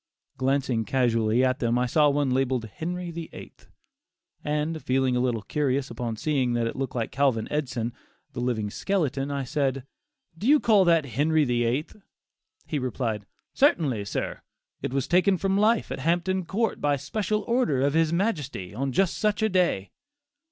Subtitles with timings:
[0.35, 3.53] Glancing casually at them, I saw one labelled "Henry VIII.,"
[4.43, 7.93] and feeling a little curious upon seeing that it looked like Calvin Edson,
[8.33, 9.85] the living skeleton, I said:
[10.35, 11.97] "Do you call that 'Henry the Eighth'?"
[12.65, 14.41] He replied, "Certainly, sir;
[14.81, 18.91] it was taken from life at Hampton Court by special order of his majesty, on
[18.91, 19.91] such a day."